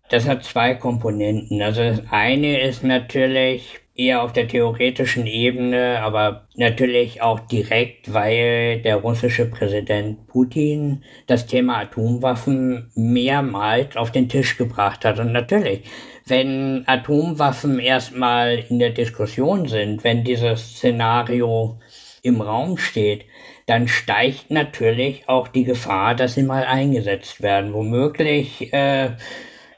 Das 0.09 0.25
hat 0.27 0.45
zwei 0.45 0.75
Komponenten. 0.75 1.61
Also 1.61 1.81
das 1.81 2.01
eine 2.09 2.61
ist 2.61 2.83
natürlich 2.83 3.79
eher 3.99 4.23
auf 4.23 4.31
der 4.31 4.47
theoretischen 4.47 5.27
Ebene, 5.27 5.99
aber 6.01 6.47
natürlich 6.55 7.21
auch 7.21 7.39
direkt, 7.41 8.13
weil 8.13 8.81
der 8.81 8.95
russische 8.95 9.45
Präsident 9.45 10.25
Putin 10.27 11.03
das 11.27 11.47
Thema 11.47 11.79
Atomwaffen 11.79 12.89
mehrmals 12.95 13.97
auf 13.97 14.11
den 14.11 14.29
Tisch 14.29 14.57
gebracht 14.57 15.03
hat. 15.03 15.19
Und 15.19 15.33
natürlich, 15.33 15.81
wenn 16.25 16.83
Atomwaffen 16.87 17.79
erstmal 17.79 18.63
in 18.69 18.79
der 18.79 18.91
Diskussion 18.91 19.67
sind, 19.67 20.05
wenn 20.05 20.23
dieses 20.23 20.77
Szenario 20.77 21.77
im 22.23 22.39
Raum 22.39 22.77
steht, 22.77 23.25
dann 23.65 23.87
steigt 23.87 24.49
natürlich 24.49 25.27
auch 25.27 25.49
die 25.49 25.65
Gefahr, 25.65 26.15
dass 26.15 26.35
sie 26.35 26.43
mal 26.43 26.63
eingesetzt 26.63 27.41
werden. 27.41 27.73
Womöglich 27.73 28.73
äh, 28.73 29.11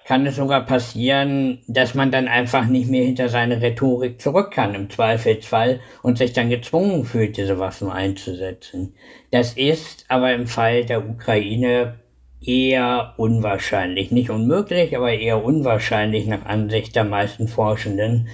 kann 0.06 0.26
es 0.26 0.36
sogar 0.36 0.66
passieren, 0.66 1.60
dass 1.68 1.94
man 1.94 2.12
dann 2.12 2.28
einfach 2.28 2.66
nicht 2.66 2.90
mehr 2.90 3.04
hinter 3.04 3.30
seine 3.30 3.62
Rhetorik 3.62 4.20
zurück 4.20 4.52
kann 4.52 4.76
im 4.76 4.90
Zweifelsfall 4.90 5.80
und 6.02 6.18
sich 6.18 6.34
dann 6.34 6.50
gezwungen 6.50 7.06
fühlt, 7.06 7.38
diese 7.38 7.60
Waffen 7.60 7.90
einzusetzen. 7.90 8.96
Das 9.32 9.54
ist 9.54 10.06
aber 10.10 10.34
im 10.34 10.48
Fall 10.48 10.86
der 10.86 11.08
Ukraine 11.08 12.00
eher 12.44 13.14
unwahrscheinlich. 13.18 14.12
Nicht 14.12 14.30
unmöglich, 14.30 14.98
aber 14.98 15.14
eher 15.14 15.44
unwahrscheinlich 15.44 16.26
nach 16.26 16.46
Ansicht 16.46 16.96
der 16.96 17.04
meisten 17.04 17.48
Forschenden. 17.48 18.28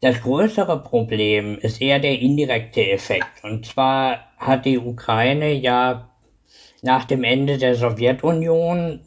Das 0.00 0.22
größere 0.22 0.82
Problem 0.82 1.58
ist 1.58 1.80
eher 1.80 1.98
der 1.98 2.18
indirekte 2.20 2.90
Effekt. 2.90 3.42
Und 3.42 3.66
zwar 3.66 4.30
hat 4.38 4.64
die 4.64 4.78
Ukraine 4.78 5.52
ja 5.52 6.10
nach 6.82 7.04
dem 7.04 7.24
Ende 7.24 7.58
der 7.58 7.74
Sowjetunion 7.74 9.00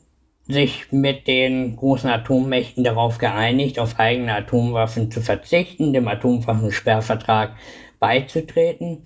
sich 0.48 0.92
mit 0.92 1.28
den 1.28 1.76
großen 1.76 2.10
Atommächten 2.10 2.84
darauf 2.84 3.18
geeinigt, 3.18 3.80
auf 3.80 4.00
eigene 4.00 4.36
Atomwaffen 4.36 5.10
zu 5.10 5.22
verzichten, 5.22 5.94
dem 5.94 6.08
Atomwaffensperrvertrag 6.08 7.56
beizutreten. 8.00 9.04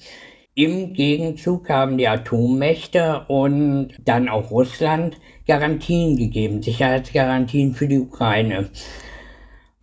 Im 0.55 0.93
Gegenzug 0.93 1.69
haben 1.69 1.99
die 1.99 2.07
Atommächte 2.07 3.25
und 3.27 3.89
dann 4.03 4.27
auch 4.27 4.49
Russland 4.49 5.17
Garantien 5.45 6.17
gegeben, 6.17 6.63
Sicherheitsgarantien 6.63 7.75
für 7.75 7.87
die 7.87 7.99
Ukraine. 7.99 8.69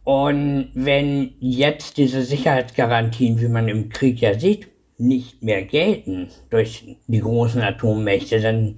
Und 0.02 0.70
wenn 0.74 1.34
jetzt 1.38 1.96
diese 1.96 2.22
Sicherheitsgarantien, 2.22 3.40
wie 3.40 3.48
man 3.48 3.68
im 3.68 3.88
Krieg 3.88 4.20
ja 4.20 4.38
sieht, 4.38 4.68
nicht 4.98 5.42
mehr 5.42 5.62
gelten 5.62 6.28
durch 6.50 6.84
die 7.06 7.20
großen 7.20 7.62
Atommächte, 7.62 8.40
dann 8.40 8.76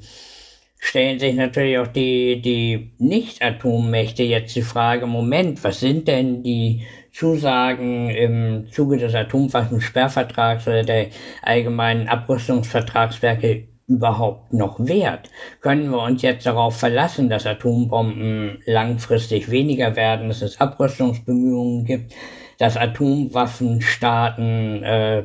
stellen 0.78 1.18
sich 1.18 1.34
natürlich 1.34 1.78
auch 1.78 1.86
die, 1.86 2.40
die 2.40 2.92
Nicht-Atommächte 2.98 4.22
jetzt 4.22 4.54
die 4.54 4.62
Frage, 4.62 5.06
Moment, 5.06 5.62
was 5.64 5.80
sind 5.80 6.08
denn 6.08 6.42
die 6.42 6.86
Zusagen 7.12 8.10
im 8.10 8.66
Zuge 8.70 8.98
des 8.98 9.14
Atomwaffensperrvertrags 9.14 10.68
oder 10.68 10.82
der 10.82 11.06
allgemeinen 11.42 12.08
Abrüstungsvertragswerke 12.08 13.68
überhaupt 13.86 14.52
noch 14.52 14.78
wert? 14.78 15.30
Können 15.60 15.90
wir 15.90 16.02
uns 16.02 16.22
jetzt 16.22 16.46
darauf 16.46 16.76
verlassen, 16.76 17.30
dass 17.30 17.46
Atombomben 17.46 18.62
langfristig 18.66 19.50
weniger 19.50 19.96
werden, 19.96 20.28
dass 20.28 20.42
es 20.42 20.60
Abrüstungsbemühungen 20.60 21.84
gibt, 21.84 22.14
dass 22.58 22.76
Atomwaffenstaaten 22.76 24.82
äh, 24.82 25.24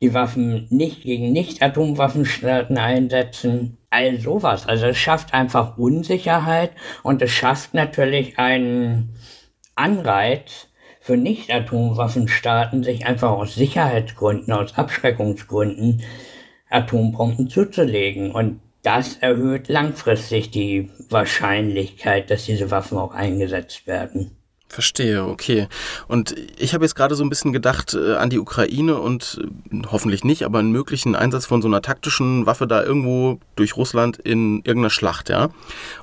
die 0.00 0.14
Waffen 0.14 0.66
nicht 0.70 1.02
gegen 1.02 1.32
Nicht-Atomwaffenstaaten 1.32 2.78
einsetzen. 2.78 3.77
All 3.90 4.18
sowas. 4.20 4.66
Also 4.66 4.86
es 4.86 4.98
schafft 4.98 5.32
einfach 5.32 5.78
Unsicherheit 5.78 6.72
und 7.02 7.22
es 7.22 7.30
schafft 7.30 7.74
natürlich 7.74 8.38
einen 8.38 9.14
Anreiz 9.74 10.68
für 11.00 11.16
Nicht-Atomwaffenstaaten, 11.16 12.82
sich 12.82 13.06
einfach 13.06 13.30
aus 13.30 13.54
Sicherheitsgründen, 13.54 14.52
aus 14.52 14.76
Abschreckungsgründen 14.76 16.02
Atombomben 16.68 17.48
zuzulegen. 17.48 18.32
Und 18.32 18.60
das 18.82 19.16
erhöht 19.16 19.68
langfristig 19.68 20.50
die 20.50 20.90
Wahrscheinlichkeit, 21.08 22.30
dass 22.30 22.44
diese 22.44 22.70
Waffen 22.70 22.98
auch 22.98 23.14
eingesetzt 23.14 23.86
werden. 23.86 24.37
Verstehe, 24.70 25.24
okay. 25.24 25.66
Und 26.08 26.34
ich 26.58 26.74
habe 26.74 26.84
jetzt 26.84 26.94
gerade 26.94 27.14
so 27.14 27.24
ein 27.24 27.30
bisschen 27.30 27.54
gedacht 27.54 27.94
äh, 27.94 28.16
an 28.16 28.28
die 28.28 28.38
Ukraine 28.38 28.98
und 28.98 29.40
äh, 29.72 29.82
hoffentlich 29.90 30.24
nicht, 30.24 30.44
aber 30.44 30.58
einen 30.58 30.72
möglichen 30.72 31.14
Einsatz 31.14 31.46
von 31.46 31.62
so 31.62 31.68
einer 31.68 31.80
taktischen 31.80 32.44
Waffe 32.44 32.66
da 32.66 32.84
irgendwo 32.84 33.40
durch 33.56 33.78
Russland 33.78 34.18
in 34.18 34.56
irgendeiner 34.58 34.90
Schlacht, 34.90 35.30
ja. 35.30 35.48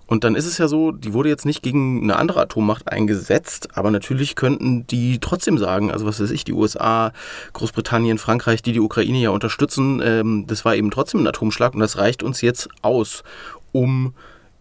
Und 0.08 0.24
dann 0.24 0.34
ist 0.34 0.48
es 0.48 0.58
ja 0.58 0.68
so, 0.68 0.92
die 0.92 1.14
wurde 1.14 1.30
jetzt 1.30 1.46
nicht 1.46 1.62
gegen 1.62 2.02
eine 2.02 2.16
andere 2.16 2.42
Atommacht 2.42 2.92
eingesetzt, 2.92 3.70
aber 3.76 3.92
natürlich 3.92 4.36
könnten 4.36 4.88
die 4.88 5.20
trotzdem 5.20 5.60
sagen, 5.60 5.92
also 5.92 6.08
was 6.08 6.20
weiß 6.20 6.32
ich, 6.32 6.44
die 6.44 6.54
USA, 6.54 7.14
Großbritannien, 7.54 8.18
Frankreich, 8.18 8.64
die 8.64 8.72
die 8.72 8.80
Ukraine 8.80 9.20
ja 9.20 9.30
unterstützen, 9.30 10.02
ähm, 10.04 10.46
das 10.48 10.66
war 10.66 10.76
eben 10.76 10.90
trotzdem 10.90 11.22
ein 11.22 11.28
Atomschlag 11.28 11.76
und 11.76 11.82
das 11.82 12.00
reicht 12.00 12.24
uns 12.24 12.42
jetzt 12.42 12.68
aus, 12.82 13.24
um 13.72 14.16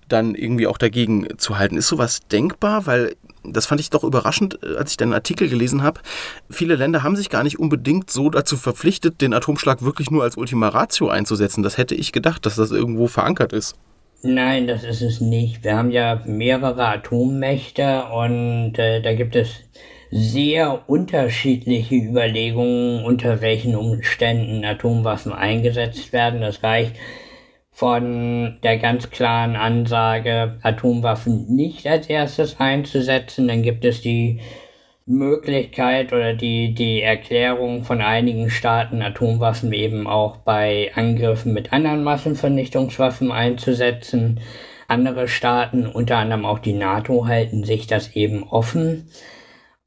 dann 0.08 0.34
irgendwie 0.34 0.66
auch 0.66 0.78
dagegen 0.78 1.26
zu 1.38 1.58
halten. 1.58 1.76
Ist 1.76 1.88
sowas 1.88 2.20
denkbar? 2.30 2.86
Weil 2.86 3.16
das 3.44 3.66
fand 3.66 3.80
ich 3.80 3.90
doch 3.90 4.04
überraschend, 4.04 4.58
äh, 4.62 4.76
als 4.76 4.92
ich 4.92 4.96
deinen 4.96 5.12
Artikel 5.12 5.48
gelesen 5.48 5.82
habe. 5.82 6.00
Viele 6.50 6.76
Länder 6.76 7.02
haben 7.02 7.16
sich 7.16 7.30
gar 7.30 7.42
nicht 7.42 7.58
unbedingt 7.58 8.10
so 8.10 8.30
dazu 8.30 8.56
verpflichtet, 8.56 9.20
den 9.20 9.34
Atomschlag 9.34 9.82
wirklich 9.82 10.10
nur 10.10 10.22
als 10.22 10.36
Ultima 10.36 10.68
Ratio 10.68 11.08
einzusetzen. 11.08 11.62
Das 11.62 11.78
hätte 11.78 11.94
ich 11.94 12.12
gedacht, 12.12 12.46
dass 12.46 12.56
das 12.56 12.70
irgendwo 12.70 13.06
verankert 13.06 13.52
ist. 13.52 13.76
Nein, 14.22 14.66
das 14.66 14.84
ist 14.84 15.02
es 15.02 15.20
nicht. 15.20 15.64
Wir 15.64 15.76
haben 15.76 15.90
ja 15.90 16.22
mehrere 16.24 16.86
Atommächte 16.86 18.04
und 18.06 18.78
äh, 18.78 19.02
da 19.02 19.12
gibt 19.14 19.36
es 19.36 19.50
sehr 20.10 20.88
unterschiedliche 20.88 21.96
Überlegungen, 21.96 23.04
unter 23.04 23.40
welchen 23.40 23.74
Umständen 23.74 24.64
Atomwaffen 24.64 25.32
eingesetzt 25.32 26.12
werden. 26.12 26.40
Das 26.40 26.62
reicht 26.62 26.94
von 27.74 28.56
der 28.62 28.78
ganz 28.78 29.10
klaren 29.10 29.56
Ansage, 29.56 30.58
Atomwaffen 30.62 31.52
nicht 31.54 31.88
als 31.88 32.06
erstes 32.08 32.60
einzusetzen. 32.60 33.48
Dann 33.48 33.62
gibt 33.62 33.84
es 33.84 34.00
die 34.00 34.38
Möglichkeit 35.06 36.12
oder 36.12 36.34
die, 36.34 36.72
die 36.72 37.02
Erklärung 37.02 37.82
von 37.82 38.00
einigen 38.00 38.48
Staaten, 38.48 39.02
Atomwaffen 39.02 39.72
eben 39.72 40.06
auch 40.06 40.36
bei 40.36 40.92
Angriffen 40.94 41.52
mit 41.52 41.72
anderen 41.72 42.04
Massenvernichtungswaffen 42.04 43.32
einzusetzen. 43.32 44.40
Andere 44.86 45.26
Staaten, 45.26 45.86
unter 45.86 46.18
anderem 46.18 46.46
auch 46.46 46.60
die 46.60 46.74
NATO, 46.74 47.26
halten 47.26 47.64
sich 47.64 47.88
das 47.88 48.14
eben 48.14 48.44
offen. 48.44 49.08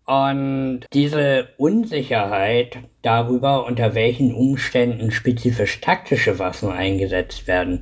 Und 0.08 0.86
diese 0.94 1.50
Unsicherheit 1.58 2.78
darüber, 3.02 3.66
unter 3.66 3.94
welchen 3.94 4.34
Umständen 4.34 5.12
spezifisch 5.12 5.82
taktische 5.82 6.40
Waffen 6.40 6.72
eingesetzt 6.72 7.46
werden. 7.46 7.82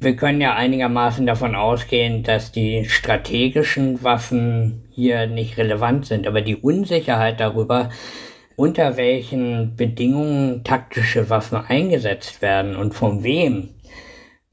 Wir 0.00 0.16
können 0.16 0.40
ja 0.40 0.54
einigermaßen 0.56 1.26
davon 1.26 1.54
ausgehen, 1.54 2.24
dass 2.24 2.50
die 2.50 2.86
strategischen 2.86 4.02
Waffen 4.02 4.82
hier 4.90 5.28
nicht 5.28 5.56
relevant 5.56 6.06
sind, 6.06 6.26
aber 6.26 6.40
die 6.40 6.56
Unsicherheit 6.56 7.38
darüber, 7.38 7.90
unter 8.56 8.96
welchen 8.96 9.76
Bedingungen 9.76 10.64
taktische 10.64 11.30
Waffen 11.30 11.58
eingesetzt 11.58 12.42
werden 12.42 12.74
und 12.74 12.94
von 12.94 13.22
wem, 13.22 13.73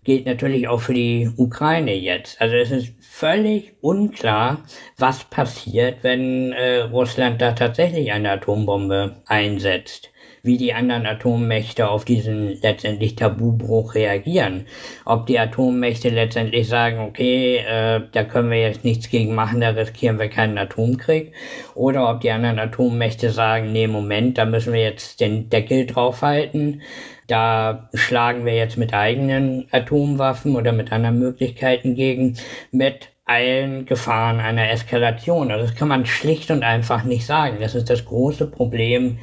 gilt 0.04 0.26
natürlich 0.26 0.68
auch 0.68 0.82
für 0.82 0.94
die 0.94 1.30
Ukraine 1.38 1.94
jetzt. 1.94 2.42
Also 2.42 2.56
es 2.56 2.72
ist 2.72 2.94
völlig 3.00 3.74
unklar, 3.82 4.64
was 4.98 5.24
passiert, 5.26 6.04
wenn 6.04 6.52
äh, 6.54 6.82
Russland 6.82 7.42
da 7.42 7.52
tatsächlich 7.52 8.12
eine 8.12 8.32
Atombombe 8.32 9.22
einsetzt 9.26 10.12
wie 10.44 10.58
die 10.58 10.74
anderen 10.74 11.06
Atommächte 11.06 11.90
auf 11.90 12.06
diesen 12.06 12.60
letztendlich 12.62 13.16
Tabubruch 13.16 13.96
reagieren. 13.96 14.66
Ob 15.06 15.28
die 15.28 15.38
Atommächte 15.38 16.10
letztendlich 16.10 16.68
sagen, 16.68 17.00
okay, 17.00 17.58
äh, 17.58 18.02
da 18.12 18.24
können 18.24 18.50
wir 18.50 18.60
jetzt 18.60 18.84
nichts 18.84 19.10
gegen 19.10 19.36
machen, 19.36 19.62
da 19.62 19.70
riskieren 19.70 20.20
wir 20.20 20.30
keinen 20.30 20.58
Atomkrieg, 20.58 21.34
oder 21.76 22.10
ob 22.10 22.22
die 22.22 22.32
anderen 22.32 22.60
Atommächte 22.60 23.30
sagen, 23.30 23.72
nee, 23.72 23.88
Moment, 23.88 24.38
da 24.38 24.46
müssen 24.46 24.74
wir 24.74 24.82
jetzt 24.82 25.20
den 25.20 25.50
Deckel 25.50 25.86
draufhalten. 25.86 26.82
Da 27.28 27.90
schlagen 27.94 28.46
wir 28.46 28.56
jetzt 28.56 28.78
mit 28.78 28.94
eigenen 28.94 29.68
Atomwaffen 29.72 30.56
oder 30.56 30.74
mit 30.74 30.92
anderen 30.92 31.20
Möglichkeiten 31.20 31.96
gegen, 31.96 32.38
mit 32.72 33.10
allen 33.26 33.86
Gefahren 33.86 34.40
einer 34.40 34.70
Eskalation. 34.70 35.52
Also 35.52 35.66
das 35.66 35.76
kann 35.76 35.88
man 35.88 36.06
schlicht 36.06 36.52
und 36.52 36.64
einfach 36.64 37.04
nicht 37.04 37.26
sagen. 37.26 37.58
Das 37.62 37.76
ist 37.76 37.90
das 37.90 38.04
große 38.04 38.48
Problem 38.48 39.20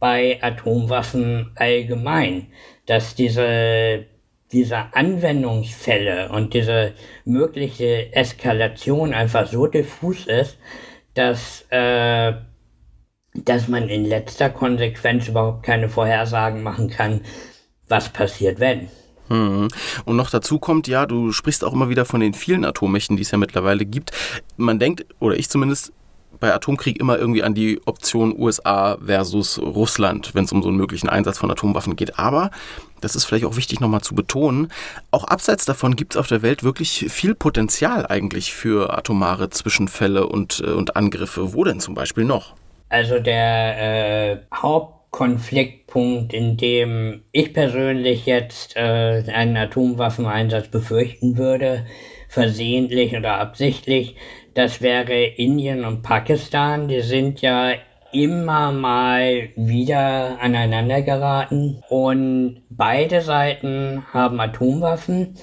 bei 0.00 0.42
Atomwaffen 0.42 1.52
allgemein, 1.54 2.48
dass 2.86 3.14
diese, 3.14 4.06
diese 4.50 4.94
Anwendungsfälle 4.94 6.30
und 6.30 6.54
diese 6.54 6.94
mögliche 7.24 8.12
Eskalation 8.12 9.14
einfach 9.14 9.46
so 9.46 9.66
diffus 9.66 10.26
ist, 10.26 10.58
dass, 11.14 11.66
äh, 11.70 12.32
dass 13.34 13.68
man 13.68 13.88
in 13.88 14.06
letzter 14.06 14.50
Konsequenz 14.50 15.28
überhaupt 15.28 15.62
keine 15.62 15.88
Vorhersagen 15.88 16.62
machen 16.62 16.88
kann, 16.88 17.20
was 17.86 18.08
passiert, 18.08 18.58
wenn. 18.58 18.88
Hm. 19.28 19.68
Und 20.04 20.16
noch 20.16 20.30
dazu 20.30 20.58
kommt, 20.58 20.88
ja, 20.88 21.06
du 21.06 21.30
sprichst 21.30 21.62
auch 21.62 21.72
immer 21.72 21.88
wieder 21.88 22.04
von 22.04 22.20
den 22.20 22.34
vielen 22.34 22.64
Atommächten, 22.64 23.16
die 23.16 23.22
es 23.22 23.30
ja 23.30 23.38
mittlerweile 23.38 23.84
gibt. 23.84 24.10
Man 24.56 24.78
denkt, 24.78 25.06
oder 25.20 25.36
ich 25.36 25.48
zumindest, 25.48 25.92
bei 26.38 26.54
Atomkrieg 26.54 26.98
immer 26.98 27.18
irgendwie 27.18 27.42
an 27.42 27.54
die 27.54 27.80
Option 27.86 28.34
USA 28.36 28.98
versus 29.04 29.58
Russland, 29.58 30.34
wenn 30.34 30.44
es 30.44 30.52
um 30.52 30.62
so 30.62 30.68
einen 30.68 30.76
möglichen 30.76 31.08
Einsatz 31.08 31.38
von 31.38 31.50
Atomwaffen 31.50 31.96
geht. 31.96 32.18
Aber, 32.18 32.50
das 33.00 33.16
ist 33.16 33.24
vielleicht 33.24 33.44
auch 33.44 33.56
wichtig 33.56 33.80
nochmal 33.80 34.00
zu 34.00 34.14
betonen, 34.14 34.68
auch 35.10 35.24
abseits 35.24 35.64
davon 35.64 35.96
gibt 35.96 36.14
es 36.14 36.16
auf 36.18 36.28
der 36.28 36.42
Welt 36.42 36.62
wirklich 36.62 37.06
viel 37.08 37.34
Potenzial 37.34 38.06
eigentlich 38.06 38.52
für 38.52 38.96
atomare 38.96 39.50
Zwischenfälle 39.50 40.26
und, 40.26 40.62
äh, 40.64 40.70
und 40.70 40.96
Angriffe. 40.96 41.54
Wo 41.54 41.64
denn 41.64 41.80
zum 41.80 41.94
Beispiel 41.94 42.24
noch? 42.24 42.54
Also 42.88 43.20
der 43.20 44.32
äh, 44.32 44.38
Hauptkonfliktpunkt, 44.54 46.32
in 46.32 46.56
dem 46.56 47.22
ich 47.32 47.54
persönlich 47.54 48.26
jetzt 48.26 48.76
äh, 48.76 49.24
einen 49.32 49.56
Atomwaffeneinsatz 49.56 50.68
befürchten 50.68 51.38
würde, 51.38 51.86
versehentlich 52.28 53.16
oder 53.16 53.38
absichtlich, 53.38 54.16
das 54.60 54.82
wäre 54.82 55.24
Indien 55.24 55.86
und 55.86 56.02
Pakistan. 56.02 56.86
Die 56.86 57.00
sind 57.00 57.40
ja 57.40 57.72
immer 58.12 58.72
mal 58.72 59.48
wieder 59.56 60.38
aneinander 60.38 61.00
geraten 61.00 61.82
und 61.88 62.62
beide 62.68 63.22
Seiten 63.22 64.04
haben 64.12 64.38
Atomwaffen. 64.38 65.36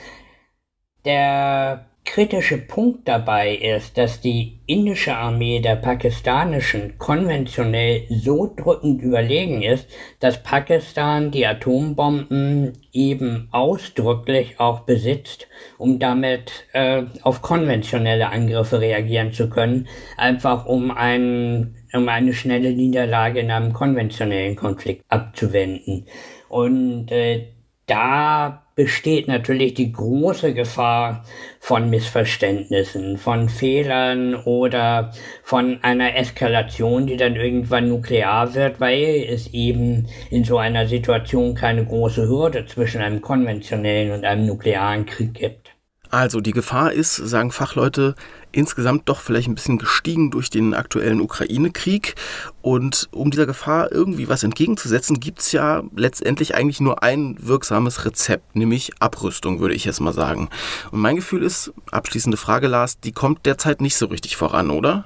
Der 1.04 1.87
kritische 2.08 2.58
Punkt 2.58 3.08
dabei 3.08 3.54
ist, 3.54 3.98
dass 3.98 4.22
die 4.22 4.60
indische 4.66 5.16
Armee 5.16 5.60
der 5.60 5.76
pakistanischen 5.76 6.98
konventionell 6.98 8.06
so 8.10 8.52
drückend 8.56 9.02
überlegen 9.02 9.62
ist, 9.62 9.88
dass 10.20 10.42
Pakistan 10.42 11.32
die 11.32 11.46
Atombomben 11.46 12.74
eben 12.94 13.50
ausdrücklich 13.52 14.60
auch 14.60 14.80
besitzt, 14.82 15.48
um 15.78 16.00
damit 16.00 16.66
äh, 16.74 17.04
auf 17.22 17.42
konventionelle 17.42 18.30
Angriffe 18.30 18.80
reagieren 18.80 19.34
zu 19.34 19.50
können, 19.50 19.88
einfach 20.16 20.66
um, 20.66 20.92
ein, 20.92 21.76
um 21.94 22.08
eine 22.08 22.34
schnelle 22.34 22.72
Niederlage 22.72 23.42
in 23.42 23.52
einem 23.52 23.74
konventionellen 23.74 24.56
Konflikt 24.56 25.04
abzuwenden. 25.10 26.08
Und 26.48 27.12
äh, 27.12 27.50
da 27.86 28.67
besteht 28.78 29.28
natürlich 29.28 29.74
die 29.74 29.92
große 29.92 30.54
Gefahr 30.54 31.26
von 31.60 31.90
Missverständnissen, 31.90 33.18
von 33.18 33.50
Fehlern 33.50 34.36
oder 34.36 35.12
von 35.44 35.80
einer 35.82 36.16
Eskalation, 36.16 37.08
die 37.08 37.18
dann 37.18 37.36
irgendwann 37.36 37.90
nuklear 37.90 38.54
wird, 38.54 38.80
weil 38.80 39.26
es 39.28 39.48
eben 39.48 40.08
in 40.30 40.44
so 40.44 40.60
einer 40.60 40.88
Situation 40.88 41.56
keine 41.56 41.86
große 41.86 42.28
Hürde 42.28 42.68
zwischen 42.68 43.02
einem 43.02 43.20
konventionellen 43.20 44.12
und 44.12 44.24
einem 44.24 44.46
nuklearen 44.46 45.08
Krieg 45.08 45.34
gibt. 45.34 45.72
Also 46.12 46.40
die 46.40 46.54
Gefahr 46.54 46.94
ist, 46.94 47.16
sagen 47.16 47.52
Fachleute, 47.52 48.14
insgesamt 48.52 49.10
doch 49.10 49.20
vielleicht 49.20 49.48
ein 49.48 49.56
bisschen 49.56 49.78
gestiegen 49.78 50.32
durch 50.32 50.50
den 50.50 50.74
aktuellen 50.74 51.22
Ukraine-Krieg. 51.22 52.16
Und 52.62 53.08
um 53.12 53.32
dieser 53.32 53.46
Gefahr 53.46 53.92
irgendwie 53.92 54.30
was 54.30 54.44
entgegenzusetzen, 54.44 55.20
gibt 55.20 55.40
es 55.40 55.52
ja 55.52 55.84
letztendlich 55.96 56.56
eigentlich 56.56 56.82
nur 56.82 57.04
ein 57.04 57.38
wirksames 57.40 58.06
Rezept, 58.06 58.56
nämlich 58.56 58.92
Abrüstung, 59.00 59.60
würde 59.60 59.76
ich 59.76 59.86
jetzt 59.86 60.00
mal 60.00 60.14
sagen. 60.14 60.50
Und 60.92 61.00
mein 61.00 61.16
Gefühl 61.16 61.44
ist, 61.44 61.74
abschließende 61.92 62.38
Frage, 62.38 62.68
Lars, 62.68 63.00
die 63.00 63.12
kommt 63.12 63.46
derzeit 63.46 63.82
nicht 63.82 63.96
so 63.96 64.08
richtig 64.08 64.38
voran, 64.38 64.70
oder? 64.70 65.06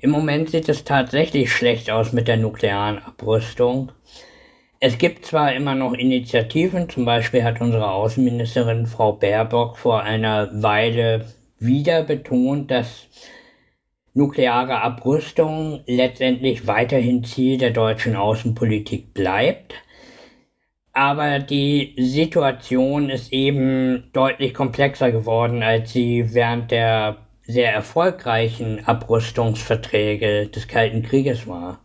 Im 0.00 0.10
Moment 0.10 0.50
sieht 0.50 0.68
es 0.68 0.84
tatsächlich 0.84 1.52
schlecht 1.52 1.90
aus 1.90 2.12
mit 2.12 2.28
der 2.28 2.36
nuklearen 2.36 2.98
Abrüstung. 2.98 3.92
Es 4.80 4.98
gibt 4.98 5.24
zwar 5.24 5.54
immer 5.54 5.74
noch 5.74 5.94
Initiativen, 5.94 6.90
zum 6.90 7.06
Beispiel 7.06 7.42
hat 7.42 7.62
unsere 7.62 7.90
Außenministerin 7.90 8.86
Frau 8.86 9.12
Baerbock 9.12 9.78
vor 9.78 10.02
einer 10.02 10.50
Weile 10.62 11.24
wieder 11.58 12.02
betont, 12.02 12.70
dass 12.70 13.08
nukleare 14.14 14.80
Abrüstung 14.80 15.82
letztendlich 15.86 16.66
weiterhin 16.66 17.24
Ziel 17.24 17.58
der 17.58 17.70
deutschen 17.70 18.16
Außenpolitik 18.16 19.12
bleibt. 19.12 19.74
Aber 20.92 21.40
die 21.40 21.94
Situation 21.98 23.10
ist 23.10 23.32
eben 23.32 24.10
deutlich 24.12 24.54
komplexer 24.54 25.10
geworden, 25.10 25.64
als 25.64 25.92
sie 25.92 26.32
während 26.32 26.70
der 26.70 27.16
sehr 27.42 27.72
erfolgreichen 27.72 28.86
Abrüstungsverträge 28.86 30.46
des 30.46 30.68
Kalten 30.68 31.02
Krieges 31.02 31.48
war. 31.48 31.80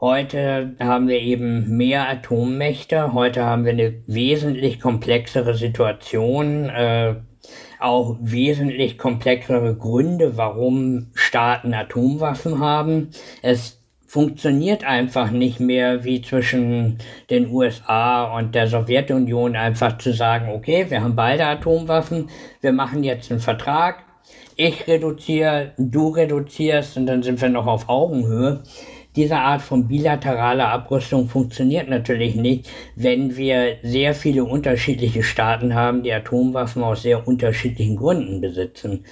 Heute 0.00 0.74
haben 0.80 1.08
wir 1.08 1.20
eben 1.20 1.76
mehr 1.76 2.08
Atommächte, 2.08 3.12
heute 3.12 3.44
haben 3.44 3.64
wir 3.64 3.72
eine 3.72 4.02
wesentlich 4.06 4.80
komplexere 4.80 5.54
Situation, 5.54 6.68
äh, 6.70 7.16
auch 7.80 8.16
wesentlich 8.20 8.98
komplexere 8.98 9.74
Gründe, 9.74 10.36
warum 10.36 11.10
Staaten 11.14 11.74
Atomwaffen 11.74 12.60
haben. 12.60 13.10
Es 13.42 13.82
funktioniert 14.06 14.84
einfach 14.84 15.30
nicht 15.30 15.58
mehr 15.58 16.04
wie 16.04 16.20
zwischen 16.20 16.98
den 17.30 17.48
USA 17.50 18.36
und 18.36 18.54
der 18.54 18.66
Sowjetunion 18.66 19.56
einfach 19.56 19.96
zu 19.96 20.12
sagen, 20.12 20.50
okay, 20.54 20.90
wir 20.90 21.02
haben 21.02 21.16
beide 21.16 21.46
Atomwaffen, 21.46 22.28
wir 22.60 22.72
machen 22.72 23.04
jetzt 23.04 23.30
einen 23.30 23.40
Vertrag, 23.40 24.04
ich 24.56 24.86
reduziere, 24.86 25.72
du 25.78 26.08
reduzierst 26.08 26.98
und 26.98 27.06
dann 27.06 27.22
sind 27.22 27.40
wir 27.40 27.48
noch 27.48 27.66
auf 27.66 27.88
Augenhöhe. 27.88 28.62
Diese 29.14 29.36
Art 29.36 29.60
von 29.60 29.88
bilateraler 29.88 30.68
Abrüstung 30.68 31.28
funktioniert 31.28 31.88
natürlich 31.88 32.34
nicht, 32.34 32.70
wenn 32.96 33.36
wir 33.36 33.76
sehr 33.82 34.14
viele 34.14 34.44
unterschiedliche 34.44 35.22
Staaten 35.22 35.74
haben, 35.74 36.02
die 36.02 36.12
Atomwaffen 36.12 36.82
aus 36.82 37.02
sehr 37.02 37.28
unterschiedlichen 37.28 37.96
Gründen 37.96 38.40
besitzen. 38.40 39.04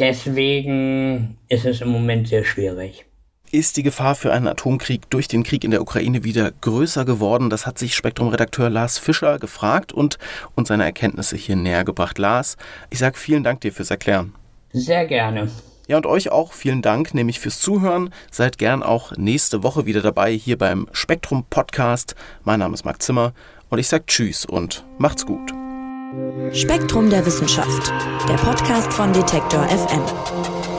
Deswegen 0.00 1.38
ist 1.48 1.64
es 1.64 1.80
im 1.80 1.90
Moment 1.90 2.26
sehr 2.26 2.44
schwierig. 2.44 3.04
Ist 3.52 3.76
die 3.76 3.82
Gefahr 3.82 4.14
für 4.14 4.32
einen 4.32 4.46
Atomkrieg 4.46 5.10
durch 5.10 5.26
den 5.26 5.42
Krieg 5.42 5.64
in 5.64 5.72
der 5.72 5.82
Ukraine 5.82 6.24
wieder 6.24 6.52
größer 6.52 7.04
geworden? 7.04 7.50
Das 7.50 7.66
hat 7.66 7.78
sich 7.78 7.94
Spektrum-Redakteur 7.94 8.70
Lars 8.70 8.98
Fischer 8.98 9.38
gefragt 9.38 9.92
und 9.92 10.18
uns 10.54 10.68
seine 10.68 10.84
Erkenntnisse 10.84 11.36
hier 11.36 11.56
näher 11.56 11.84
gebracht. 11.84 12.18
Lars, 12.18 12.56
ich 12.90 12.98
sage 13.00 13.18
vielen 13.18 13.42
Dank 13.42 13.60
dir 13.60 13.72
fürs 13.72 13.90
Erklären. 13.90 14.34
Sehr 14.72 15.04
gerne. 15.06 15.50
Ja, 15.90 15.96
und 15.96 16.06
euch 16.06 16.30
auch 16.30 16.52
vielen 16.52 16.82
Dank, 16.82 17.14
nämlich 17.14 17.40
fürs 17.40 17.58
Zuhören. 17.58 18.14
Seid 18.30 18.58
gern 18.58 18.84
auch 18.84 19.10
nächste 19.16 19.64
Woche 19.64 19.86
wieder 19.86 20.02
dabei 20.02 20.30
hier 20.30 20.56
beim 20.56 20.86
Spektrum 20.92 21.44
Podcast. 21.50 22.14
Mein 22.44 22.60
Name 22.60 22.74
ist 22.74 22.84
Marc 22.84 23.02
Zimmer 23.02 23.32
und 23.70 23.80
ich 23.80 23.88
sage 23.88 24.04
Tschüss 24.06 24.46
und 24.46 24.84
macht's 24.98 25.26
gut. 25.26 25.52
Spektrum 26.52 27.10
der 27.10 27.26
Wissenschaft, 27.26 27.92
der 28.28 28.36
Podcast 28.36 28.92
von 28.92 29.12
Detektor 29.12 29.64
FM. 29.64 30.69